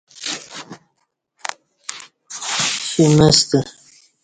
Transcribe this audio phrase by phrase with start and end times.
[2.93, 3.59] شِمستہ